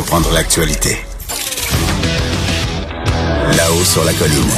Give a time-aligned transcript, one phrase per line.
[0.00, 0.96] comprendre l'actualité.
[3.54, 4.50] Là-haut sur la colline.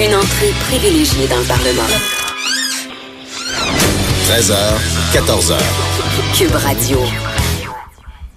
[0.00, 1.88] Une entrée privilégiée dans le Parlement.
[4.26, 4.56] 13h,
[5.12, 5.54] 14h.
[6.36, 6.98] Cube Radio.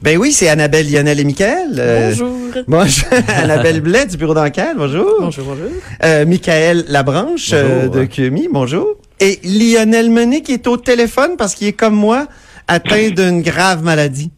[0.04, 1.76] Ben oui, c'est Annabelle Lionel et Michael.
[1.80, 2.64] Euh, Bonjour.
[2.68, 3.08] Bonjour.
[3.30, 5.12] Annabelle Blais du bureau d'enquête, bonjour.
[5.22, 5.72] Bonjour, bonjour.
[6.04, 8.90] Euh, Michael Labranche euh, de QMI, bonjour.
[9.20, 12.28] Et Lionel Menet qui est au téléphone parce qu'il est comme moi,
[12.68, 14.30] atteint d'une grave maladie.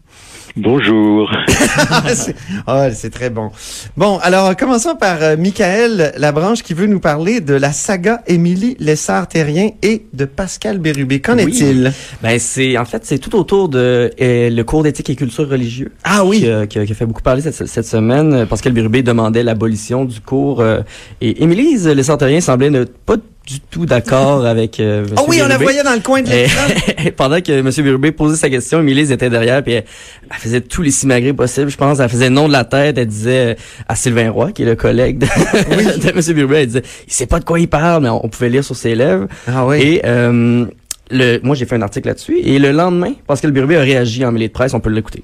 [0.58, 1.30] Bonjour.
[2.14, 2.34] c'est
[2.66, 3.52] oh, c'est très bon.
[3.98, 8.78] Bon, alors commençons par euh, Michael Labranche qui veut nous parler de la saga Émilie
[8.80, 11.20] Lessard-Terrien et de Pascal Bérubé.
[11.20, 11.44] Qu'en Oui.
[11.44, 11.92] est-il?
[12.24, 15.92] Ben c'est en fait c'est tout autour de euh, le cours d'éthique et culture religieux.
[16.06, 16.40] Ah oui.
[16.40, 18.34] Qui, a- qui a, qui a fait beaucoup parler cette, cette semaine.
[18.34, 20.80] Euh, Pascal Bérubé demandait l'abolition du cours euh,
[21.20, 24.80] et Émilie Lessarterien semblait ne pas du tout d'accord avec.
[24.80, 26.68] Euh, Oh Monsieur oui, on la voyait dans le coin de l'écran.
[27.18, 27.70] pendant que M.
[27.84, 29.86] Bérubé posait sa question, Émilie était derrière, puis elle,
[30.30, 32.00] elle faisait tous les simagrées possibles, je pense.
[32.00, 33.56] Elle faisait le nom de la tête, elle disait euh,
[33.88, 35.26] à Sylvain Roy, qui est le collègue de,
[36.06, 36.36] de M.
[36.36, 38.64] Bérubé, elle disait, il sait pas de quoi il parle, mais on, on pouvait lire
[38.64, 39.28] sur ses lèvres.
[39.48, 39.82] Ah oui.
[39.82, 40.66] Et euh,
[41.12, 42.40] le, moi, j'ai fait un article là-dessus.
[42.40, 45.24] Et le lendemain, Pascal Bérubé a réagi en mêlée de presse, on peut l'écouter.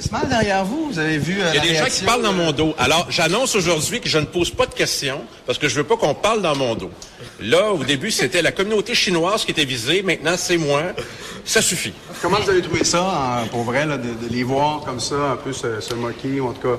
[0.00, 0.88] Gens réagissent mal derrière vous.
[0.90, 2.74] Vous avez vu euh, Il y a des gens qui parlent dans euh, mon dos.
[2.78, 5.96] Alors, j'annonce aujourd'hui que je ne pose pas de questions parce que je veux pas
[5.96, 6.90] qu'on parle dans mon dos.
[7.40, 10.02] Là, au début, c'était la communauté chinoise qui était visée.
[10.02, 10.82] Maintenant, c'est moi.
[11.44, 11.92] Ça suffit.
[12.20, 13.00] Comment vous avez trouvé ça,
[13.42, 16.40] hein, pour vrai, là, de, de les voir comme ça, un peu se, se moquer,
[16.40, 16.76] ou en tout cas,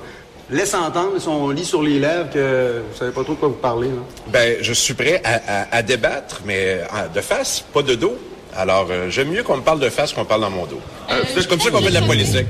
[0.51, 3.47] laisse entendre, si on lit sur les lèvres que vous savez pas trop de quoi
[3.47, 3.87] vous parlez.
[3.87, 4.01] Là.
[4.27, 8.15] Ben, je suis prêt à, à- à débattre, mais euh, de face, pas de dos.
[8.55, 10.81] Alors, euh, j'aime mieux qu'on me parle de face qu'on parle dans mon dos.
[11.35, 12.45] c'est comme ça qu'on fait de la politique.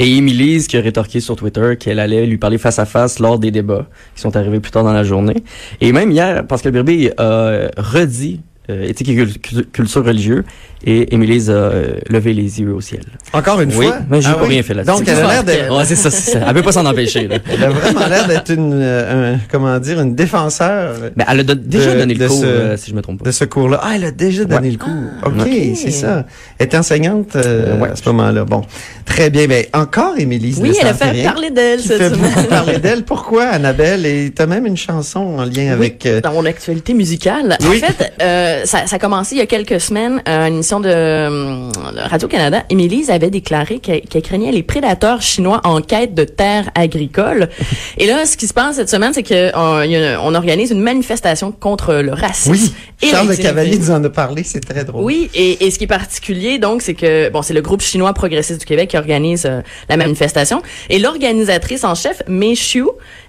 [0.00, 3.38] Et Émilie, qui a rétorqué sur Twitter qu'elle allait lui parler face à face lors
[3.38, 5.42] des débats qui sont arrivés plus tard dans la journée.
[5.80, 10.44] Et même hier, Pascal Bérubé a redit euh, éthique et cul- cul- culture religieux
[10.84, 13.02] et Émilie a euh, levé les yeux au ciel.
[13.32, 13.98] Encore une Oui, fois?
[14.08, 14.48] mais j'ai Ah pas oui?
[14.50, 14.96] rien fait là-dessus.
[14.98, 16.40] Donc, elle a l'air de, Ouais, c'est ça, c'est ça.
[16.48, 17.26] Elle veut pas s'en empêcher.
[17.28, 17.38] Là.
[17.52, 21.42] elle a vraiment l'air d'être une, euh, un- comment dire, une défenseur Mais elle a
[21.54, 23.24] déjà De- donné le cours, ce- euh, si je me trompe pas.
[23.26, 23.80] de ce cours-là.
[23.82, 24.90] Ah, elle a déjà donné le cours.
[25.26, 25.48] OK, Ok.
[25.74, 26.24] c'est ça.
[26.58, 27.90] Elle est enseignante euh, Ouais.
[27.90, 28.44] à ce moment-là.
[28.44, 28.62] Bon,
[29.04, 29.46] très bien.
[29.46, 32.30] Ben, encore Émilie Oui, elle a fait parler d'elle qui cette fait semaine.
[32.34, 33.02] beaucoup parler d'elle.
[33.04, 34.06] Pourquoi, Annabelle?
[34.06, 36.06] Et t'as même une chanson en lien avec...
[36.06, 37.56] euh, Dans mon actualité musicale.
[37.62, 37.80] Oui.
[37.82, 40.90] En fait, euh, ça, ça a commencé il y a quelques semaines une émission de,
[40.90, 41.70] euh,
[42.10, 42.62] Radio-Canada.
[42.68, 47.48] Émilie avait déclaré qu'elle craignait les prédateurs chinois en quête de terres agricoles.
[47.96, 51.52] Et là, ce qui se passe cette semaine, c'est que euh, on organise une manifestation
[51.52, 52.50] contre le racisme.
[52.52, 53.34] oui, et Charles.
[53.38, 54.42] Cavalier nous en a parlé.
[54.44, 55.04] C'est très drôle.
[55.04, 58.12] Oui, et, et ce qui est particulier, donc, c'est que, bon, c'est le groupe chinois
[58.12, 60.60] progressiste du Québec qui organise euh, la manifestation.
[60.90, 62.84] Et l'organisatrice en chef, Mei Xiu,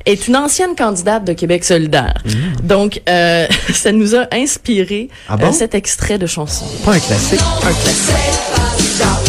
[0.06, 2.16] est une ancienne candidate de Québec solidaire.
[2.64, 5.52] Donc, euh, ça nous a inspiré Ah bon?
[5.52, 6.66] cet extrait de chanson.
[6.86, 7.28] Pas un classique.
[7.31, 9.28] Un classique.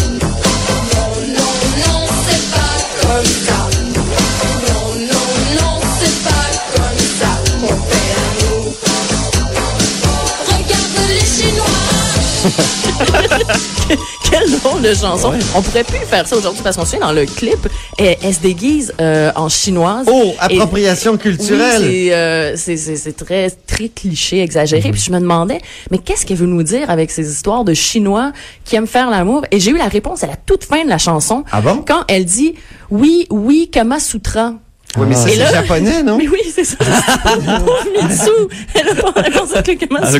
[14.29, 15.33] Quel drôle de chanson.
[15.55, 18.33] On pourrait plus faire ça aujourd'hui parce qu'on se souvient dans le clip, elle, elle
[18.33, 20.07] se déguise euh, en chinoise.
[20.09, 21.81] Oh, Et- appropriation culturelle.
[21.81, 24.91] oui, c'est, euh, c'est, c'est, c'est très, très cliché, exagéré.
[24.91, 25.59] Puis je me demandais,
[25.91, 28.31] mais qu'est-ce qu'elle veut nous dire avec ces histoires de Chinois
[28.65, 29.45] qui aiment faire l'amour?
[29.51, 31.43] Et j'ai eu la réponse à la toute fin de la chanson.
[31.51, 31.83] Ah bon?
[31.85, 32.55] Quand elle dit,
[32.89, 34.53] oui, oui, Kama Sutra.
[34.97, 36.17] Oui, mais ça, c'est japonais, non?
[36.21, 36.75] Mais oui, c'est ça.
[36.77, 38.29] Pauvre Mitsu.
[38.73, 38.95] Elle a
[39.39, 39.63] pensait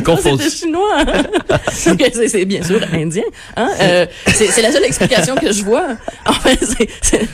[0.00, 0.42] confondu.
[0.44, 1.04] c'était chinois.
[1.86, 3.24] Donc, c'est, bien sûr indien.
[3.56, 3.68] Hein?
[3.80, 5.88] Euh, c'est, c'est la seule explication que je vois.
[6.26, 6.58] En fait,
[7.02, 7.28] c'est,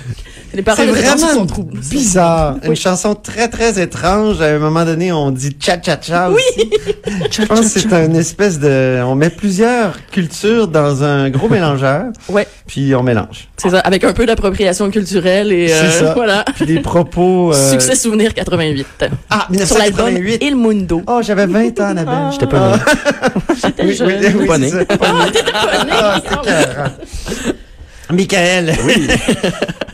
[0.52, 1.46] c'est, vraiment
[1.90, 2.56] bizarre.
[2.64, 2.76] Une Oui.
[2.76, 4.40] chanson très, très étrange.
[4.40, 6.70] À un moment donné, on dit cha-cha-cha aussi.
[7.30, 9.00] Je pense que c'est une espèce de...
[9.04, 12.46] On met plusieurs cultures dans un gros mélangeur, Ouais.
[12.66, 13.48] puis on mélange.
[13.56, 16.14] C'est ça, avec un peu d'appropriation culturelle et C'est euh, ça.
[16.16, 16.44] voilà.
[16.54, 17.52] Puis des propos...
[17.52, 18.86] euh, Succès souvenir 88.
[19.30, 20.38] Ah, Sur l'album 1988.
[20.42, 21.02] Il Mundo.
[21.06, 22.28] Oh, j'avais 20 ans, Annabelle.
[22.32, 22.82] J'étais pas né.
[23.62, 24.08] J'étais Oui, jeune.
[24.08, 24.70] oui, oui, Pas c'est né.
[24.70, 24.84] ça.
[24.84, 25.06] Pas.
[25.90, 26.88] Ah.
[28.10, 28.74] Michael.
[28.86, 29.08] Oui.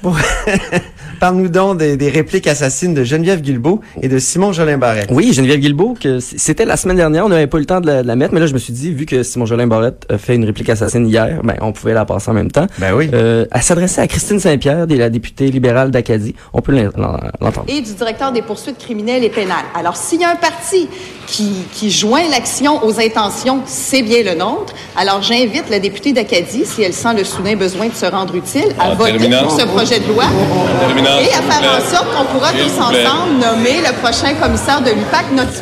[1.21, 5.09] Parle-nous donc des, des répliques assassines de Geneviève Guilbeault et de Simon Jolin Barrette.
[5.11, 7.87] Oui, Geneviève Guilbeault, que c'était la semaine dernière, on n'avait pas eu le temps de
[7.87, 10.05] la, de la mettre, mais là, je me suis dit, vu que Simon Jolin Barrette
[10.11, 12.67] a fait une réplique assassine hier, ben, on pouvait la passer en même temps.
[12.79, 13.09] Ben oui.
[13.15, 16.35] Euh, elle s'adressait à Christine Saint-Pierre, la députée libérale d'Acadie.
[16.53, 17.67] On peut l'en- l'en- l'entendre.
[17.69, 19.65] et du directeur des poursuites criminelles et pénales.
[19.75, 20.89] Alors, s'il y a un parti
[21.27, 24.75] qui, qui joint l'action aux intentions, c'est bien le nôtre.
[24.97, 28.75] Alors, j'invite la députée d'Acadie, si elle sent le soudain besoin de se rendre utile,
[28.79, 29.43] à En voter terminant.
[29.45, 33.39] pour ce projet de loi En et à faire en sorte qu'on pourra tous ensemble
[33.41, 35.53] nommer le prochain commissaire de l'UPAC, notre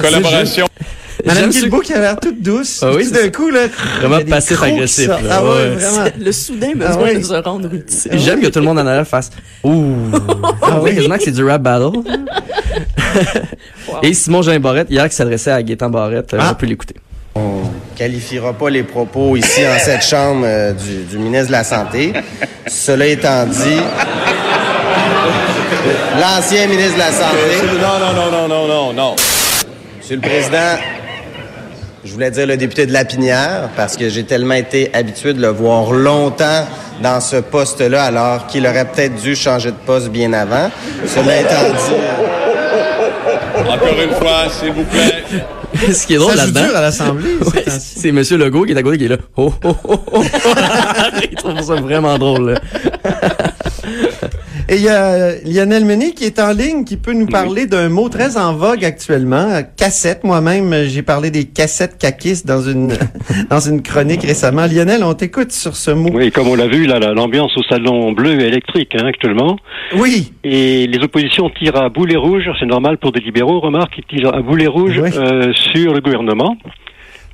[0.00, 0.66] Collaboration.
[1.24, 2.80] Madame Guilbeault qui a l'air toute douce.
[2.82, 3.60] Ah oui, Tout c'est d'un coup, là.
[4.00, 5.18] Vraiment passif agressif, là.
[5.30, 5.68] Ah ouais, Ouais.
[5.76, 6.08] vraiment.
[6.18, 7.18] Le soudain Ah besoin ouais.
[7.18, 8.12] de se rendre utile.
[8.18, 9.30] J'aime que tout le monde en arrière fasse
[9.64, 9.94] Ouh.
[10.62, 11.98] Ah oui, quasiment que c'est du rap battle.
[14.02, 16.50] Et Simon Jean Barrette, hier, qui s'adressait à Gaétan Barrette, euh, Ah.
[16.52, 16.94] on peut l'écouter.
[17.34, 17.62] On
[17.96, 22.12] qualifiera pas les propos ici en cette chambre euh, du, du ministre de la Santé.
[22.66, 23.80] Cela étant dit,
[26.20, 27.36] l'ancien ministre de la Santé.
[27.80, 29.16] Non, non, non, non, non, non, non.
[29.98, 30.76] Monsieur le Président,
[32.04, 35.48] je voulais dire le député de Lapinière parce que j'ai tellement été habitué de le
[35.48, 36.66] voir longtemps
[37.02, 40.70] dans ce poste-là alors qu'il aurait peut-être dû changer de poste bien avant.
[41.06, 41.94] Cela étant dit...
[43.68, 45.22] Encore une fois, s'il vous plaît.
[45.92, 46.66] Ce qui est drôle là-dedans.
[46.74, 47.36] à l'Assemblée.
[47.54, 49.16] Ouais, c'est Monsieur Legault qui est à côté qui est là.
[49.36, 50.22] Oh, oh, oh, oh.
[51.30, 52.52] Il trouve ça vraiment drôle.
[52.54, 52.60] là.
[54.68, 57.88] Et il y a Lionel Mené qui est en ligne, qui peut nous parler d'un
[57.88, 60.24] mot très en vogue actuellement, euh, cassette.
[60.24, 62.92] Moi-même, euh, j'ai parlé des cassettes caquistes dans une
[63.50, 64.66] dans une chronique récemment.
[64.66, 66.10] Lionel, on t'écoute sur ce mot.
[66.12, 69.56] Oui, comme on l'a vu, là, l'ambiance au salon bleu est électrique hein, actuellement.
[69.96, 74.04] Oui, Et les oppositions tirent à boulet rouge, c'est normal pour des libéraux, remarque, ils
[74.18, 75.10] tirent à boulet rouge Oui.
[75.16, 76.56] euh, sur le gouvernement.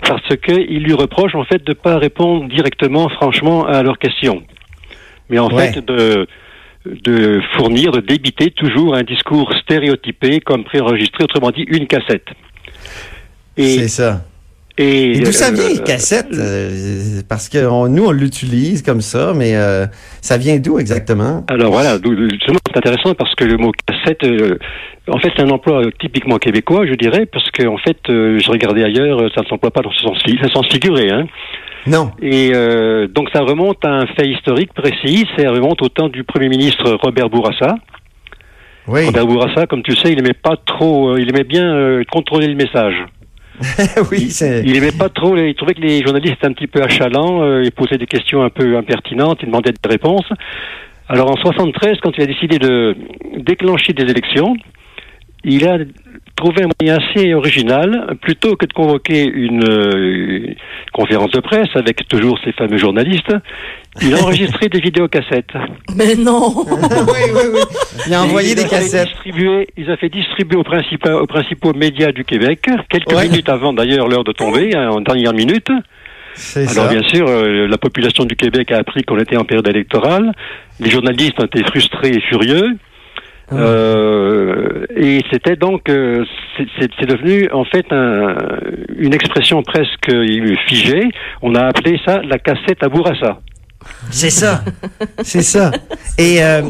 [0.07, 4.43] Parce qu'ils lui reprochent en fait de pas répondre directement, franchement, à leurs questions.
[5.31, 5.73] Mais en Ouais.
[5.73, 6.27] fait de,
[6.87, 12.27] de fournir, de débiter toujours un discours stéréotypé comme préenregistré, autrement dit une cassette.
[13.57, 14.23] Et, c'est ça.
[14.79, 16.29] et, Et d'où ça euh, vient, les cassettes?
[16.33, 19.87] Euh, parce que on- nous, on l'utilise comme ça, mais euh,
[20.21, 21.45] ça vient d'où exactement?
[21.49, 24.57] Alors voilà, justement, c'est intéressant parce que le mot cassette, euh,
[25.09, 28.39] en fait, c'est un emploi euh, typiquement québécois, je dirais, parce que en fait, euh,
[28.39, 31.27] je regardais ailleurs, euh, ça ne s'emploie pas dans ce sens, ce sens figuré, hein.
[31.87, 32.11] Non.
[32.21, 36.25] Et euh, donc ça remonte à un fait historique précis, ça remonte au temps du
[36.25, 37.77] Premier ministre Robert Bourassa.
[38.87, 39.07] Oui.
[39.07, 42.49] Robert Bourassa, comme tu sais, il aimait pas trop, euh, il aimait bien euh, contrôler
[42.49, 42.95] le message.
[44.11, 44.63] oui, c'est.
[44.65, 47.73] Il aimait pas trop, il trouvait que les journalistes étaient un petit peu achalants, ils
[47.73, 50.31] posaient des questions un peu impertinentes, ils demandaient des réponses.
[51.09, 52.97] Alors en 73, quand il a décidé de
[53.39, 54.57] déclencher des élections,
[55.45, 55.79] il a
[56.37, 59.95] trouvé un moyen assez original, plutôt que de convoquer une, euh,
[60.49, 60.55] une
[60.93, 63.33] conférence de presse avec toujours ces fameux journalistes,
[64.03, 65.51] il a enregistré des vidéocassettes.
[65.97, 66.55] Mais non!
[66.67, 67.61] oui, oui, oui.
[68.07, 69.09] Il a envoyé des il a fait cassettes.
[69.09, 73.29] distribuer- ils ont fait distribuer aux principaux, aux principaux médias du Québec, quelques Ouais.
[73.29, 75.69] minutes avant d'ailleurs l'heure de tomber, hein, en dernière minute.
[76.35, 76.95] C'est Alors ça.
[76.95, 80.31] bien sûr, euh, la population du Québec a appris qu'on était en période électorale.
[80.79, 82.77] Les journalistes ont été frustrés et furieux.
[83.51, 83.55] Ah.
[83.57, 86.25] Euh, et c'était donc, euh,
[86.57, 88.37] c'est- c'est c'est devenu en fait un-
[88.97, 90.11] une expression presque
[90.67, 91.09] figée.
[91.43, 93.41] On a appelé ça la cassette à Bourassa.
[94.11, 94.63] C'est ça.
[95.23, 95.71] C'est ça.
[96.19, 96.63] Et euh,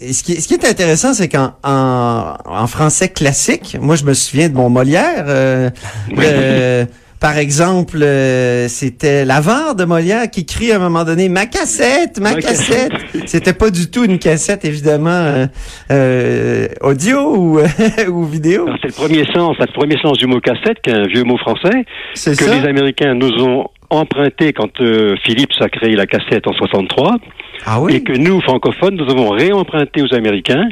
[0.00, 4.14] ce, qui, ce qui est intéressant, c'est qu'en en, en français classique, moi je me
[4.14, 5.24] souviens de mon Molière.
[5.28, 5.70] euh,
[6.10, 6.86] le-
[7.20, 12.20] par exemple, euh, c'était l'avare de Molière qui crie à un moment donné ma cassette,
[12.20, 12.92] ma Ma cassette.
[13.26, 15.46] C'était pas du tout une cassette évidemment euh,
[15.90, 17.60] euh, audio ou,
[18.08, 18.66] ou vidéo.
[18.82, 21.24] C'est le premier sens, c'est le premier sens du mot cassette, qui est un vieux
[21.24, 21.84] mot français.
[22.14, 22.54] C'est que ça.
[22.54, 24.76] les Américains nous ont emprunté quand
[25.24, 27.16] Philips a créé la cassette en 63
[27.64, 27.94] Ah oui?
[27.96, 30.68] et que nous, francophones, nous avons réemprunté aux Américains.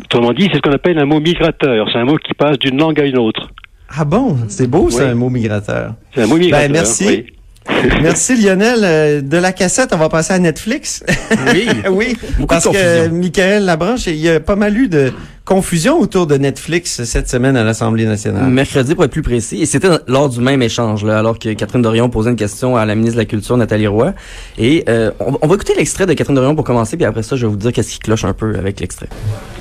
[0.00, 1.88] Autrement dit, c'est ce qu'on appelle un mot migrateur.
[1.92, 3.50] C'est un mot qui passe d'une langue à une autre.
[3.96, 5.10] Ah bon, c'est beau, c'est Oui.
[5.10, 5.94] un mot migrateur.
[6.14, 6.68] C'est un mot migrateur.
[6.68, 7.06] Ben, merci.
[7.06, 7.26] oui.
[8.02, 8.80] Merci Lionel.
[8.82, 11.02] Euh, De la cassette, on va passer à Netflix.
[11.50, 11.66] Oui.
[11.90, 12.74] oui, Beaucoup parce de que
[13.06, 13.18] confusion.
[13.18, 15.14] Michael Labranche, il y a pas mal eu de
[15.46, 18.50] confusion autour de Netflix cette semaine à l'Assemblée nationale.
[18.50, 19.62] Mercredi, pour être plus précis.
[19.62, 22.84] Et c'était lors du même échange, là, alors que Catherine Dorion posait une question à
[22.84, 24.12] la ministre de la Culture, Nathalie Roy.
[24.58, 27.34] Et euh, on, on va écouter l'extrait de Catherine Dorion pour commencer, puis après ça,
[27.36, 29.08] je vais vous dire qu'est-ce qui cloche un peu avec l'extrait.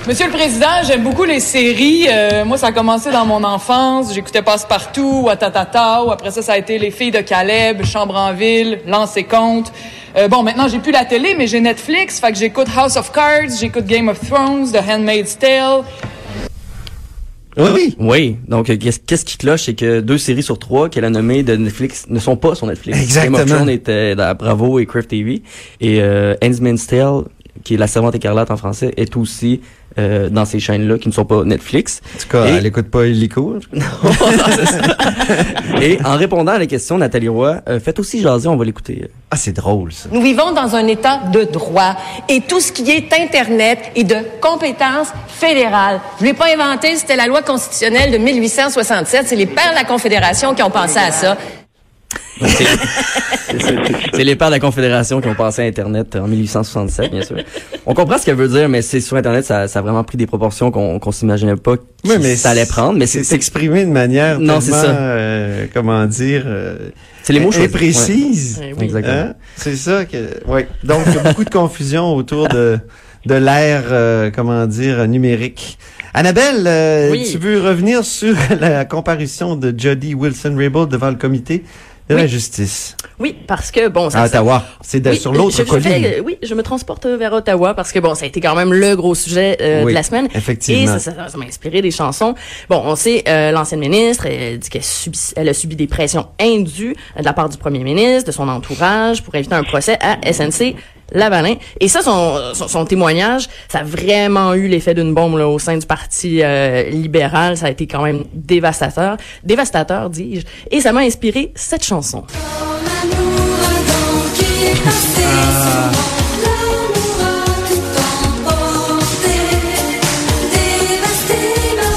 [0.06, 2.08] Monsieur le Président, j'aime beaucoup les séries.
[2.10, 4.14] Euh, moi, ça a commencé dans mon enfance.
[4.14, 8.34] J'écoutais Passe-Partout, Watatata, ou après ça, ça a été Les Filles de Caleb, Chambre en
[8.34, 9.72] Ville, Lance et Compte.
[10.18, 13.14] Euh, bon, maintenant, j'ai plus la télé, mais j'ai Netflix, fait que j'écoute House of
[13.14, 15.84] Cards, j'écoute Game of Thrones, The Handmaid's Tale.
[17.56, 17.96] Oui, oui.
[17.98, 18.38] Oui.
[18.46, 21.56] Donc, euh, qu'est-ce qui cloche, c'est que deux séries sur trois qu'elle a nommées de
[21.56, 23.00] Netflix ne sont pas sur Netflix.
[23.00, 23.38] Exactement.
[23.38, 25.44] Game of Thrones était dans Bravo et Crave TV.
[25.80, 27.24] Et euh, Handmaid's Tale,
[27.64, 29.62] qui est La Servante écarlate en français, est aussi
[30.00, 32.02] euh, dans ces chaînes-là qui ne sont pas Netflix.
[32.16, 33.58] En tout cas, Et- elle écoute pas Illico.
[35.82, 39.10] Et en répondant à la question, Nathalie Roy, euh, faites aussi jaser, on va l'écouter.
[39.32, 40.10] Ah, c'est drôle, ça.
[40.12, 41.96] Nous vivons dans un État de droit
[42.30, 46.00] et tout ce qui est Internet est de compétence fédérale.
[46.20, 49.28] Je ne l'ai pas inventé, c'était la loi constitutionnelle de 1867.
[49.28, 51.38] C'est les pères de la Confédération qui ont pensé à ça.
[54.14, 57.38] C'est les pères de la Confédération qui ont passé Internet en 1867, bien sûr.
[57.86, 60.18] On comprend ce qu'elle veut dire, mais c'est sur Internet, ça, ça a vraiment pris
[60.18, 62.98] des proportions qu'on qu'on s'imaginait pas que Oui, mais ça allait prendre.
[62.98, 64.96] Mais c'est c'est s'exprimer de manière Non, c'est tellement, ça.
[65.00, 66.90] euh, comment dire, euh,
[67.24, 67.70] C'est les mots choisis.
[67.70, 68.58] imprécises.
[68.62, 68.74] Ouais.
[68.78, 68.84] Oui.
[68.86, 69.14] Exactement.
[69.14, 69.34] Hein?
[69.56, 70.62] C'est ça que, oui.
[70.84, 72.80] Donc, il y a beaucoup de confusion autour de,
[73.26, 75.78] de l'ère, euh, comment dire, numérique.
[76.16, 77.28] Annabelle, euh, Oui.
[77.32, 81.64] tu veux revenir sur la comparution de Jody Wilson-Raybould devant le comité
[82.14, 82.30] de la Oui.
[82.30, 84.64] justice Oui, parce que bon, ça, à Ottawa.
[84.82, 86.04] C'est Oui, sur l'autre colline.
[86.04, 88.74] fais- oui, je me transporte vers Ottawa parce que bon, ça a été quand même
[88.74, 90.28] le gros sujet euh, Oui, de la semaine.
[90.34, 90.96] effectivement.
[90.96, 92.34] Et ça, ça- ça m'a inspiré des chansons.
[92.70, 94.82] Bon, on sait, euh, l'ancienne ministre, elle dit qu'elle
[95.36, 99.22] elle a subi des pressions indues de la part du premier ministre, de son entourage,
[99.24, 100.76] pour éviter un procès à SNC
[101.14, 101.56] Lavalin.
[101.80, 105.60] Et ça, son, son, son témoignage, ça a vraiment eu l'effet d'une bombe là, au
[105.60, 107.58] sein du parti euh, libéral.
[107.58, 110.46] Ça a été quand même dévastateur, dévastateur, dis-je.
[110.72, 112.24] Et ça m'a inspiré cette chanson.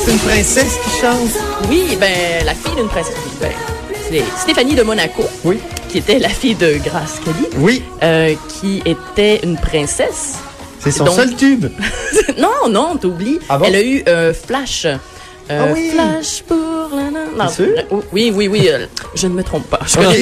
[0.05, 1.31] C'est une princesse qui chante.
[1.69, 3.17] Oui, ben, la fille d'une princesse.
[3.41, 3.51] Ben,
[4.09, 5.25] c'est Stéphanie de Monaco.
[5.45, 5.59] Oui.
[5.89, 7.49] Qui était la fille de Grace Kelly.
[7.59, 7.83] Oui.
[8.03, 10.35] Euh, qui était une princesse.
[10.81, 11.67] C'est son Donc- seul tube.
[12.39, 13.39] non, non, t'oublies.
[13.49, 13.65] Ah bon?
[13.69, 14.85] Elle a eu euh, Flash.
[14.87, 14.97] Euh,
[15.51, 15.91] Ah oui.
[15.93, 16.57] Flash pour
[17.37, 17.47] Non,
[18.13, 18.69] oui, oui, oui.
[18.71, 19.81] euh, je ne me trompe pas.
[19.87, 20.19] Je connais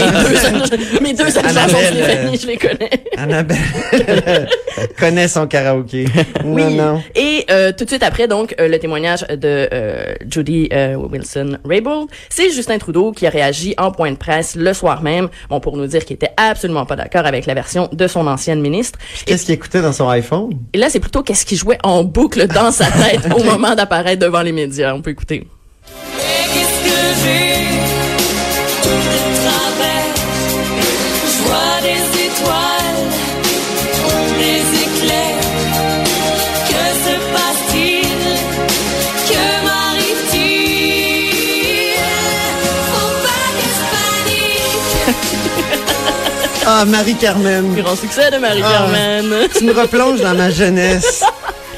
[1.00, 2.90] mes deux, mes Annabelle, Stéphanie, euh, je les connais.
[3.16, 3.56] Annabelle
[3.92, 4.48] elle
[4.98, 6.06] connaît son karaoké.
[6.44, 6.74] Non, Oui.
[6.74, 7.02] non.
[7.14, 12.08] Et euh, tout de suite après, donc, euh, le témoignage de euh, Judy euh, Wilson-Raybould,
[12.28, 15.76] c'est Justin Trudeau qui a réagi en point de presse le soir même, bon, pour
[15.76, 18.98] nous dire qu'il était absolument pas d'accord avec la version de son ancienne ministre.
[19.26, 20.50] Qu'est-ce qu'il écoutait dans son iPhone?
[20.72, 24.20] Et là, c'est plutôt qu'est-ce qui jouait en boucle dans sa tête au moment d'apparaître
[24.20, 24.94] devant les médias.
[24.94, 25.46] On peut écouter.
[46.66, 47.74] Ah, Marie-Carmen.
[47.74, 49.32] Grand succès de Marie-Carmen.
[49.32, 51.22] Ah, tu me replonges dans ma jeunesse.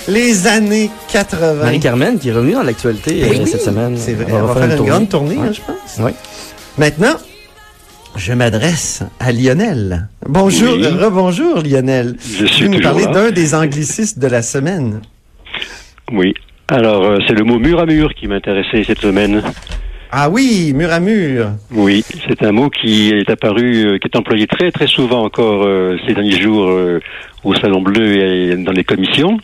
[0.09, 1.55] Les années 80.
[1.65, 3.97] Marie-Carmen qui est revenue dans l'actualité euh, Oui, cette semaine.
[3.97, 4.27] C'est vrai.
[4.29, 5.49] Elle On va faire une grande tournée, Ouais.
[5.49, 5.99] hein, je pense.
[5.99, 6.13] Oui.
[6.79, 7.15] Maintenant,
[8.15, 10.09] je m'adresse à Lionel.
[10.29, 10.87] Bonjour, Oui.
[10.87, 12.17] rebonjour Lionel.
[12.21, 15.01] Je suis Tu nous parler d'un des anglicistes de la semaine.
[16.13, 16.35] Oui.
[16.69, 19.43] Alors, euh, c'est le mot mur à mur qui m'intéressait cette semaine.
[20.19, 21.51] Ah oui, mur à mur.
[21.71, 25.65] Oui, c'est un mot qui est apparu, euh, qui est employé très très souvent encore
[25.67, 27.01] euh, ces derniers jours euh,
[27.45, 29.37] au Salon Bleu et dans les commissions.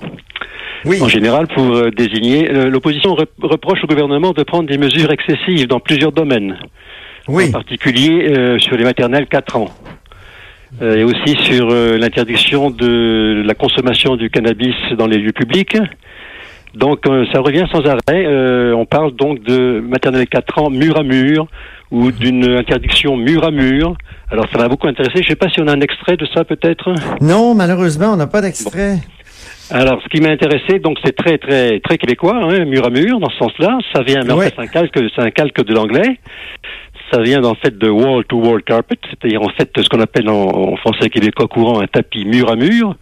[0.86, 0.96] Oui.
[1.02, 5.78] En général, pour désigner, l'opposition re- reproche au gouvernement de prendre des mesures excessives dans
[5.78, 6.58] plusieurs domaines.
[7.28, 7.48] Oui.
[7.48, 9.68] En particulier sur les maternelles 4 ans.
[10.80, 15.76] Et aussi sur l'interdiction de la consommation du cannabis dans les lieux publics.
[16.74, 18.26] Donc euh, ça revient sans arrêt.
[18.26, 21.46] Euh, on parle donc de maternelle 4 ans mur à mur
[21.90, 23.94] ou d'une interdiction mur à mur.
[24.30, 25.16] Alors ça m'a beaucoup intéressé.
[25.16, 26.94] Je ne sais pas si on a un extrait de ça peut-être.
[27.20, 28.96] Non, malheureusement, on n'a pas d'extrait.
[29.70, 33.20] Alors, ce qui m'a intéressé, donc, c'est très, très, très québécois, hein, mur à mur,
[33.20, 33.78] dans ce sens-là.
[33.94, 36.18] Ça vient, mais en fait, c'est un calque, c'est un calque de l'anglais.
[37.12, 40.28] Ça vient, en fait, de wall to wall carpet, c'est-à-dire, en fait, ce qu'on appelle
[40.30, 42.96] en, en français québécois courant un tapis mur à mur.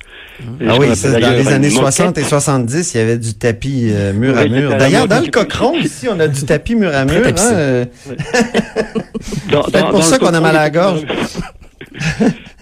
[0.60, 1.78] Et Ah oui, ça, dans les années moquette.
[1.94, 4.74] 60 et 70, il y avait du tapis euh, mur à mur.
[4.76, 7.22] D'ailleurs, dans le cochon, ici, on a du tapis mur à mur.
[7.24, 11.02] hein, euh, C'est pour dans ça qu'on a mal à la gorge.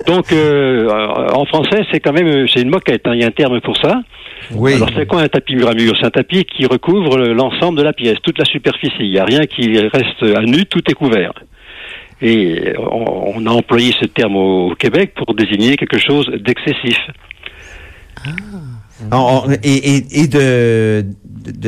[0.07, 0.88] Donc, euh,
[1.33, 3.02] en français, c'est quand même, c'est une moquette.
[3.07, 4.00] hein, Il y a un terme pour ça.
[4.52, 4.75] Oui.
[4.75, 5.95] Alors, c'est quoi un tapis mur à mur?
[5.99, 8.95] C'est un tapis qui recouvre l'ensemble de la pièce, toute la superficie.
[9.00, 11.33] Il n'y a rien qui reste à nu, tout est couvert.
[12.23, 16.99] Et on, on a employé ce terme au Québec pour désigner quelque chose d'excessif.
[19.12, 21.05] On- on- et et, et de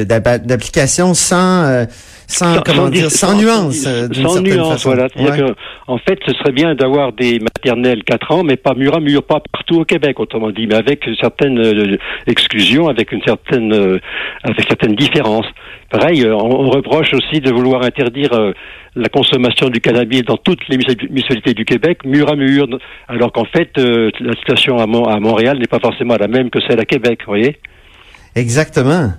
[0.04, 1.84] d'application sans euh,
[2.30, 4.88] sans, comment dire sans, nuance euh, sans nuance, façon.
[4.90, 5.08] voilà.
[5.14, 5.50] C'est-à-dire Ouais.
[5.52, 5.56] que,
[5.88, 9.22] en fait, ce serait bien d'avoir des maternelles 4 ans, mais pas mur à mur,
[9.22, 11.96] pas partout au Québec, autrement dit, mais avec une certaine euh,
[12.26, 13.98] exclusion, avec une certaine, euh,
[14.44, 15.46] avec certaines différences.
[15.90, 18.52] Pareil, euh, on, on reproche aussi de vouloir interdire euh,
[18.96, 22.66] la consommation du cannabis dans toutes les municip- municipalités du Québec, mur à mur,
[23.08, 26.60] alors qu'en fait, euh, la situation à, à Montréal n'est pas forcément la même que
[26.66, 27.58] celle à Québec, vous voyez?
[28.36, 29.12] Exactement.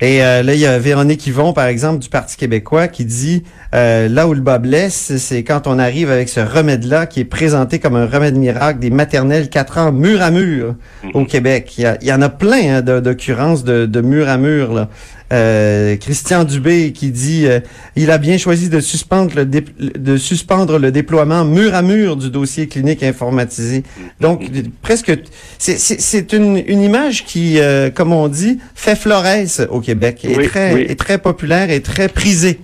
[0.00, 3.42] Et euh, là, il y a Véronique Yvon, par exemple, du Parti québécois, qui dit
[3.74, 7.24] euh, là où le bas blesse, c'est quand on arrive avec ce remède-là qui est
[7.24, 10.76] présenté comme un remède miracle des maternelles 4 ans mur à mur
[11.14, 11.74] au Québec.
[11.78, 14.38] Il y, a- il y en a plein hein, de- d'occurrences de, de mur à
[14.38, 14.72] mur.
[14.72, 14.88] Là.
[15.30, 17.60] Euh, Christian Dubé qui dit euh,
[17.96, 22.16] il a bien choisi de suspendre le dé- de suspendre le déploiement mur à mur
[22.16, 23.82] du dossier clinique informatisé.
[24.22, 24.48] Donc
[24.80, 25.12] presque
[25.58, 30.48] c'est une une image qui euh, comme on dit fait florès au Québec est Oui,
[30.48, 30.86] très oui.
[30.88, 32.60] est très populaire et très prisé.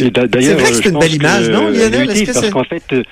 [0.00, 2.10] Et d'a- C'est vrai que c'est une belle image, non, euh, Lionel?
[2.10, 3.02] utile que parce qu'en fait, euh,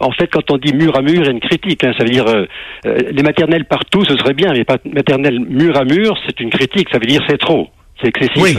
[0.00, 1.84] en fait, quand on dit mur à mur, il y a une critique.
[1.84, 2.46] Hein, ça veut dire euh,
[2.86, 6.88] euh, les maternelles partout, ce serait bien, mais maternelles mur à mur, c'est une critique.
[6.90, 7.68] Ça veut dire c'est trop,
[8.00, 8.42] c'est excessif.
[8.42, 8.58] Oui.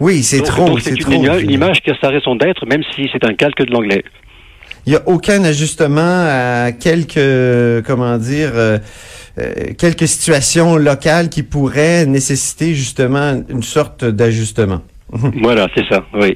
[0.00, 2.82] Oui, c'est trop, donc c'est une, ima- une image qui a sa raison d'être, même
[2.94, 4.02] si c'est un calque de l'anglais.
[4.86, 8.78] Il n'y a aucun ajustement à quelques, comment dire, euh,
[9.38, 14.80] euh, quelques situations locales qui pourraient nécessiter justement une sorte d'ajustement.
[15.12, 16.34] voilà, c'est ça, oui.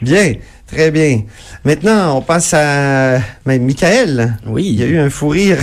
[0.00, 0.32] Bien,
[0.66, 1.20] très bien.
[1.64, 4.34] Maintenant, on passe à ben, Michael.
[4.46, 4.64] Oui.
[4.66, 5.58] Il y a eu un fou rire.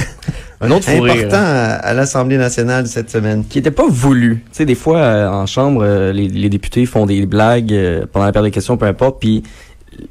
[0.62, 1.44] Un autre rire, important hein.
[1.44, 3.46] à, à l'Assemblée nationale cette semaine.
[3.46, 4.44] qui était pas voulu.
[4.52, 8.06] Tu sais, des fois, euh, en chambre, euh, les, les députés font des blagues euh,
[8.12, 9.44] pendant la période de questions, peu importe, puis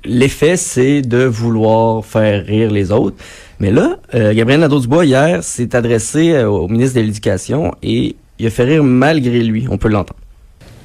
[0.04, 3.16] l'effet, c'est de vouloir faire rire les autres.
[3.60, 8.46] Mais là, euh, Gabriel Nadeau-Dubois, hier, s'est adressé euh, au ministre de l'Éducation et il
[8.46, 9.66] a fait rire malgré lui.
[9.70, 10.20] On peut l'entendre.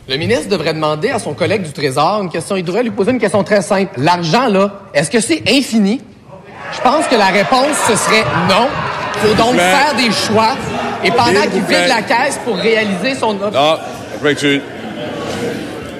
[0.10, 2.58] Le ministre devrait demander à son collègue du Trésor une question.
[2.58, 3.92] Il devrait lui poser une question très simple.
[3.98, 6.02] L'argent, là, est-ce que c'est infini?
[6.76, 8.68] Je pense que la réponse, ce serait non.
[9.16, 10.56] Il faut donc faire des choix.
[11.04, 13.60] Et pendant qu'il vide la caisse pour réaliser son objectif.
[14.24, 14.62] Non, tu-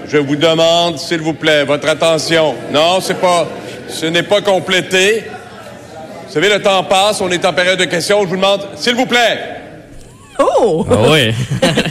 [0.08, 2.56] Je vous demande, s'il vous plaît, votre attention.
[2.72, 3.48] Non, c'est pas.
[3.88, 5.26] Ce n'est pas complété.
[6.28, 8.22] Vous savez, le temps passe, on est en période de questions.
[8.22, 9.40] Je vous demande, s'il vous plaît.
[10.40, 10.86] Oh!
[10.90, 11.34] Ah ouais.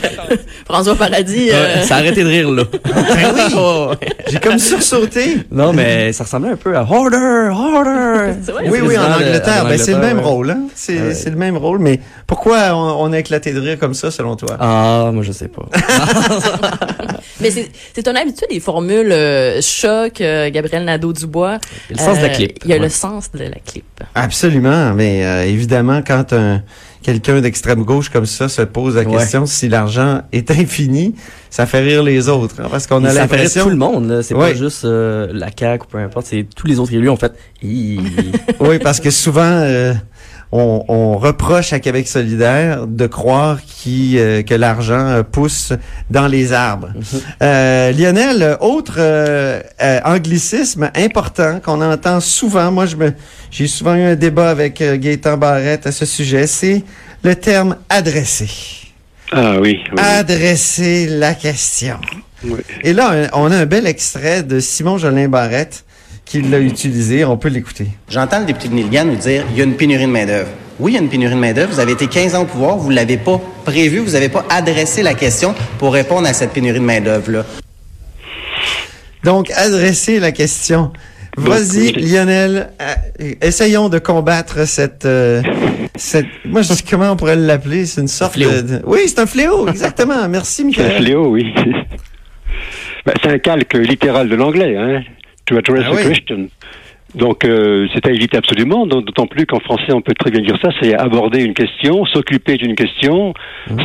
[0.65, 1.49] François Paradis.
[1.51, 2.63] euh, ça a arrêté de rire, là.
[2.83, 3.41] Ben oui.
[3.55, 4.09] Oh, ouais.
[4.29, 5.37] J'ai comme sursauté.
[5.51, 8.33] Non, mais ça ressemblait un peu à Harder, Harder.
[8.69, 9.63] Oui, oui, en Angleterre.
[9.65, 10.23] en Ben, c'est le Angleterre, même ouais.
[10.23, 10.61] rôle, hein?
[10.73, 11.29] C'est ouais.
[11.29, 11.79] le même rôle.
[11.79, 14.57] Mais pourquoi on, on a éclaté de rire comme ça, selon toi?
[14.59, 15.63] Ah, moi, je sais pas.
[17.41, 21.59] Mais c'est une habitude des formules euh, choc, euh, Gabriel Nadeau-Dubois.
[21.89, 22.81] Il y a le sens de la clip, Il y a ouais.
[22.83, 23.85] le sens de la clip.
[24.15, 26.61] Absolument, mais euh, évidemment, quand un
[27.03, 29.17] quelqu'un d'extrême gauche comme ça se pose la Ouais.
[29.17, 31.13] question si l'argent est infini,
[31.51, 33.63] ça fait rire les autres, hein, parce qu'on a ça fait l'impression.
[33.65, 34.21] tout le monde.
[34.23, 34.53] C'est Ouais.
[34.53, 36.25] pas juste euh, la CAQ ou peu importe.
[36.27, 37.33] C'est tous les autres élus, en fait.
[38.59, 39.93] Oui, parce que souvent, euh,
[40.53, 45.73] on, on reproche à Québec solidaire de croire qui, euh, que l'argent euh, pousse
[46.11, 46.93] dans les arbres.
[47.41, 53.13] Euh, Lionel, autre euh, euh, anglicisme important qu'on entend souvent, moi je me,
[53.49, 56.83] j'ai souvent eu un débat avec euh, Gaëtan Barrette à ce sujet, c'est
[57.23, 58.47] le terme adressé.
[59.31, 59.97] Ah oui, oui.
[59.97, 61.97] Adresser la question.
[62.43, 62.59] Oui.
[62.83, 65.83] Et là, on a un bel extrait de Simon Jolin Barrette
[66.25, 67.25] qui l'a utilisé.
[67.25, 67.87] On peut l'écouter.
[68.09, 70.49] J'entends le député de Milligan nous dire il y a une pénurie de main-d'œuvre.
[70.79, 71.71] Oui, il y a une pénurie de main-d'œuvre.
[71.73, 74.43] Vous avez été 15 ans au pouvoir, vous ne l'avez pas prévu, vous n'avez pas
[74.49, 77.45] adressé la question pour répondre à cette pénurie de main-d'œuvre-là.
[79.23, 80.91] Donc, adresser la question.
[81.37, 85.41] Vas-y, Lionel, euh, essayons de combattre cette, euh,
[85.95, 86.27] cette...
[86.45, 87.85] Moi, je sais comment on pourrait l'appeler.
[87.85, 88.51] C'est une sorte fléau.
[88.51, 90.27] de, de- Oui, c'est un fléau, exactement.
[90.27, 91.01] Merci, C'est un Michael.
[91.03, 91.53] fléau, oui.
[93.05, 95.01] Ben, c'est un calque littéral de l'anglais, hein.
[95.61, 96.09] To address Ah oui.
[96.09, 96.47] question.
[97.15, 100.57] Donc, euh, c'est à éviter absolument, d'autant plus qu'en français, on peut très bien dire
[100.63, 103.35] ça, c'est aborder une question, s'occuper d'une question,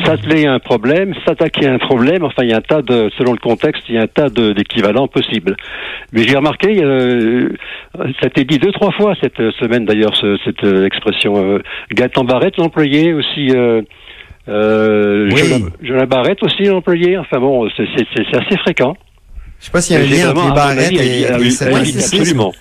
[0.07, 3.11] s'atteler à un problème, s'attaquer à un problème, enfin, il y a un tas de,
[3.19, 5.57] selon le contexte, il y a un tas d'équivalents possibles.
[6.15, 7.51] Mais j'ai remarqué, euh,
[7.99, 11.35] ça a été dit deux, trois fois cette semaine d'ailleurs, ce- cette euh, expression.
[11.37, 11.59] Euh,
[11.93, 13.51] Gaëtan Barrette, l'employé, aussi...
[13.51, 13.83] Euh,
[14.49, 15.43] euh, Oui.
[15.83, 17.19] Jonas- Barrette aussi l'employé.
[17.19, 17.85] Enfin bon, c'est
[18.35, 18.97] assez fréquent.
[19.61, 21.27] Je sais pas s'il y a un lien entre les barrettes et, et.
[22.05, 22.53] Absolument.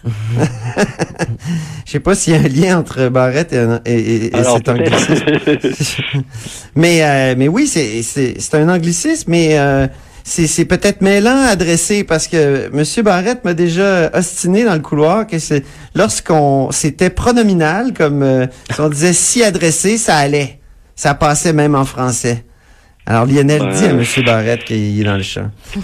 [1.85, 4.57] Je sais pas s'il y a un lien entre Barrette et, et, et- et Alors,
[4.57, 5.25] cet anglicisme.
[6.75, 9.87] mais, euh, mais oui, c'est, c'est, c'est un anglicisme, mais euh,
[10.23, 14.79] c'est, c'est peut-être mêlant à adresser parce que Monsieur Barrette m'a déjà ostiné dans le
[14.81, 15.63] couloir que c'est
[15.95, 20.59] lorsqu'on c'était pronominal, comme euh, si on disait si adressé, ça allait.
[20.95, 22.43] Ça passait même en français.
[23.09, 25.49] Alors Lionel dit à Monsieur Barrette qu'il est dans le champ.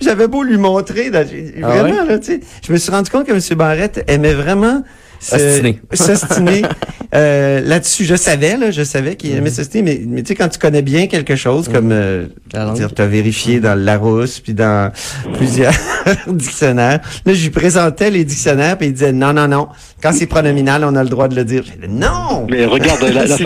[0.00, 1.22] J'avais beau lui montrer, Ah
[1.60, 3.40] vraiment, là, tu sais, je me suis rendu compte que M.
[3.58, 4.82] Barrette aimait vraiment.
[5.22, 6.62] S'ostiner
[7.14, 8.04] euh, là-dessus.
[8.04, 10.82] Je savais, là, je savais qu'il aimait s'ostiner, mais, mais tu sais, quand tu connais
[10.82, 14.92] bien quelque chose, comme, euh, tu as vérifié dans le Larousse, puis dans
[15.34, 15.72] plusieurs
[16.26, 19.68] dictionnaires, là, je lui présentais les dictionnaires, puis il disait, non, non, non,
[20.02, 21.62] quand c'est pronominal, on a le droit de le dire.
[21.64, 22.46] J'ai dit, non!
[22.50, 23.36] Mais regarde la, la,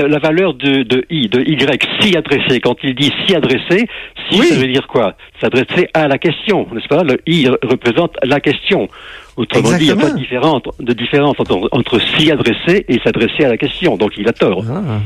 [0.00, 2.60] la, la valeur de, de I, de Y, si adressé.
[2.60, 3.86] Quand il dit si adressé,
[4.30, 4.46] si Oui.
[4.48, 5.16] ça veut dire quoi?
[5.40, 7.02] S'adresser à la question, n'est-ce pas?
[7.02, 8.88] Le I re- représente la question.
[9.36, 12.98] Autrement dit, il n'y a pas de différence, de différence entre, entre s'y adresser et
[13.04, 13.96] s'adresser à la question.
[13.96, 14.64] Donc il a tort.
[14.70, 15.00] Ah.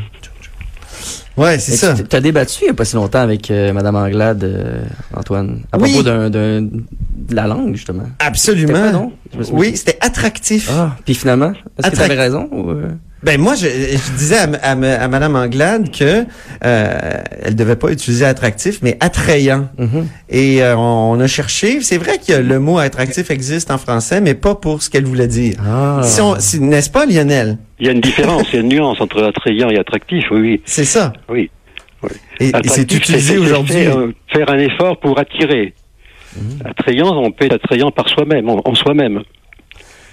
[1.37, 1.95] Ouais, c'est ça.
[1.95, 4.83] Tu as débattu il y a pas si longtemps avec euh, Madame Anglade, euh,
[5.16, 5.90] Antoine, à Oui.
[5.93, 8.03] propos d'un, d'un- de la langue, justement.
[8.05, 8.93] C'était Absolument.
[8.93, 9.12] non?
[9.53, 10.69] Oui, c'était attractif.
[10.73, 12.49] Ah, puis finalement, est-ce que tu avais raison?
[12.53, 12.88] Ou, euh?
[13.22, 16.24] Ben moi, je, je disais à, à, à Madame Anglade que
[16.64, 19.68] euh, elle devait pas utiliser attractif, mais attrayant.
[19.78, 20.04] Mm-hmm.
[20.30, 21.83] Et euh, on, on a cherché.
[21.83, 25.26] C'est vrai que le mot attractif existe en français, mais pas pour ce qu'elle voulait
[25.28, 25.56] dire.
[25.66, 26.00] Ah.
[26.02, 27.59] Si on- si- n'est-ce pas, Lionel?
[27.78, 30.40] Il y a une différence, il y a une nuance entre attrayant et attractif, oui,
[30.40, 30.62] oui.
[30.64, 31.12] C'est ça.
[31.28, 31.50] Oui.
[32.40, 33.74] Et, et c'est utilisé aujourd'hui.
[33.85, 35.74] Faire, euh, faire un effort pour attirer.
[36.64, 39.20] Attrayant, on peut être attrayant par soi-même, en, en soi-même.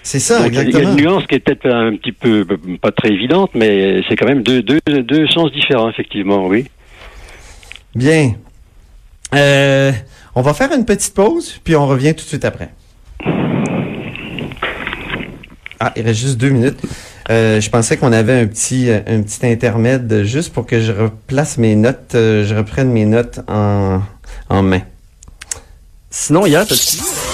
[0.09, 0.91] C'est ça, Donc, Il y a exactement.
[0.93, 2.45] une nuance qui est peut-être un petit peu
[2.81, 6.69] pas très évidente, mais c'est quand même deux, deux, deux sens différents, effectivement, oui.
[7.93, 8.35] Bien.
[9.35, 9.91] Euh,
[10.33, 12.69] on va faire une petite pause, puis on revient tout de suite après.
[15.81, 16.79] Ah, il reste juste deux minutes.
[17.29, 21.57] Euh, je pensais qu'on avait un petit, un petit intermède juste pour que je replace
[21.57, 23.99] mes notes, euh, je reprenne mes notes en,
[24.47, 24.83] en main.
[26.09, 27.26] Sinon, hier, t'as-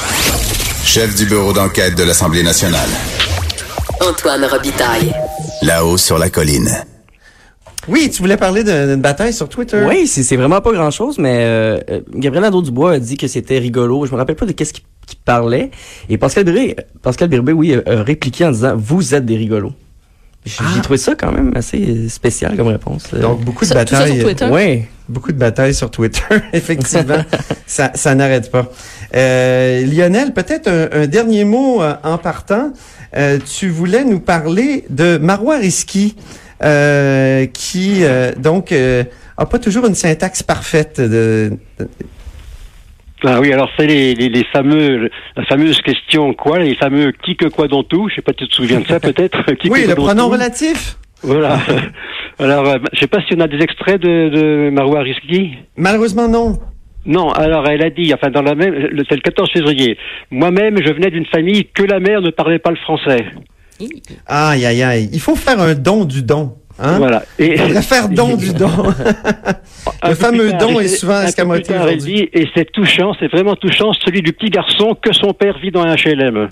[0.93, 2.88] Chef du bureau d'enquête de l'Assemblée nationale.
[4.01, 5.13] Antoine Robitaille.
[5.62, 6.69] Là-haut sur la colline.
[7.88, 9.84] Oui, tu voulais parler de- d'une bataille sur Twitter?
[9.88, 14.06] Oui, c'est vraiment pas grand-chose, mais euh, euh, Gabriel Nadeau-Dubois a dit que c'était rigolo.
[14.06, 14.84] Je me rappelle pas de qu'est-ce qu'il
[15.25, 15.71] parlait.
[16.10, 19.73] Et Pascal Birbé, Pascal Birbé, oui, a- répliqué en disant «Vous êtes des rigolos».
[20.45, 23.06] J'ai j'ai trouvé ça quand même assez spécial comme réponse.
[23.13, 24.17] Euh, Donc, beaucoup de Ça- tout ça batailles.
[24.19, 24.47] sur Twitter?
[24.51, 24.84] Oui.
[25.08, 26.21] Beaucoup de batailles sur Twitter,
[26.53, 27.23] effectivement.
[27.67, 28.69] ça ça n'arrête pas.
[29.15, 32.73] Euh, Lionel, peut-être un, un dernier mot euh, en partant.
[33.15, 36.15] Euh, tu voulais nous parler de Marois Risky,
[36.63, 39.04] euh, qui, euh, donc, euh,
[39.38, 40.99] a pas toujours une syntaxe parfaite.
[40.99, 41.88] De, de-
[43.23, 47.36] Ah oui, alors c'est les, les, les fameux, la fameuse question quoi, les fameux qui
[47.36, 48.10] que quoi dont tout.
[48.10, 49.38] Je sais pas, tu te souviens de ça peut-être
[49.69, 50.97] Oui, le pronom relatif.
[51.21, 51.60] Voilà.
[52.39, 55.54] alors, euh, je sais pas si on a des extraits de, de Marois Risky.
[55.78, 56.60] Malheureusement, non.
[57.05, 59.97] Non, alors elle a dit, enfin dans la même, le- c'est le 14 février.
[60.31, 63.25] Moi-même, je venais d'une famille que la mère ne parlait pas le français.
[64.27, 65.09] Aïe, aïe, aïe.
[65.11, 66.53] Il faut faire un don du don.
[66.79, 66.97] Hein?
[66.97, 67.23] Voilà.
[67.37, 68.69] Et Il faudrait faire don du don.
[70.01, 72.13] Un le fameux tard, don et est souvent escamoté aujourd'hui.
[72.13, 75.71] dit, et c'est touchant, c'est vraiment touchant, celui du petit garçon que son père vit
[75.71, 76.49] dans un HLM.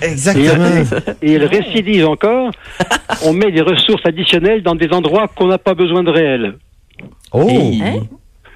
[0.00, 0.84] Exactement.
[1.20, 2.50] Et, elle récidive encore,
[3.24, 6.54] on met des ressources additionnelles dans des endroits qu'on n'a pas besoin de réels.
[7.32, 7.48] Oh!
[7.50, 8.00] Hein?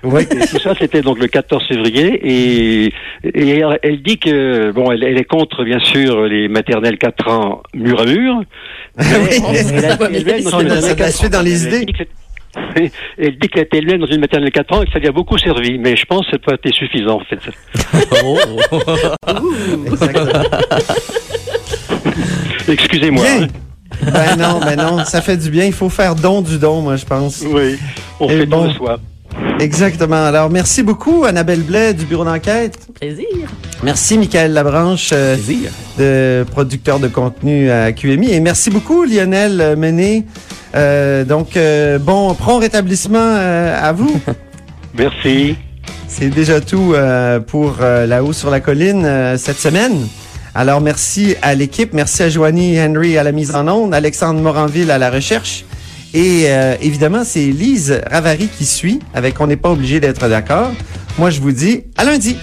[0.08, 0.22] Oui.
[0.30, 2.20] Et tout ça, c'était donc le 14 février.
[2.22, 2.92] Et,
[3.24, 7.28] et elle- elle dit que, bon, elle, elle est contre, bien sûr, les maternelles 4
[7.28, 8.42] ans mur à mur.
[8.98, 11.42] Mais elle elle-même dans On une a- ça maternelle la 4 suite dans ans.
[11.42, 11.92] les Elle idées.
[13.18, 15.12] Elle dit qu'elle était elle-même dans une maternelle 4 ans et que ça lui a
[15.12, 15.78] beaucoup servi.
[15.78, 17.38] Mais je pense que ça n'a pas été suffisant, en fait.
[18.24, 18.38] Oh.
[22.68, 23.24] Excusez-moi.
[23.24, 23.42] Bien.
[23.42, 23.48] hein.
[24.12, 25.64] Ben non, ben non, ça fait du bien.
[25.64, 27.42] Il faut faire don du don, moi, je pense.
[27.46, 27.78] Oui,
[28.20, 28.62] on Et fait bon.
[28.64, 28.98] don de soi.
[29.60, 30.24] Exactement.
[30.26, 32.78] Alors, merci beaucoup, Annabelle Blais du bureau d'enquête.
[32.98, 33.26] Plaisir.
[33.82, 35.70] Merci, Michael Labranche, euh, Plaisir.
[35.98, 38.32] de producteur de contenu à QMI.
[38.32, 40.24] Et merci beaucoup, Lionel Mené.
[40.74, 44.20] Euh, donc, euh, bon, prompt rétablissement euh, à vous.
[44.98, 45.56] Merci.
[46.08, 50.06] C'est déjà tout euh, pour euh, La Haut sur la colline euh, cette semaine.
[50.54, 51.92] Alors, merci à l'équipe.
[51.92, 55.64] Merci à Joanie Henry à la mise en onde, Alexandre Moranville à la recherche.
[56.14, 60.72] Et euh, évidemment, c'est Lise Ravary qui suit avec On n'est pas obligé d'être d'accord.
[61.18, 62.36] Moi, je vous dis à lundi.